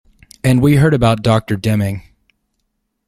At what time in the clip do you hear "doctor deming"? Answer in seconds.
1.21-2.01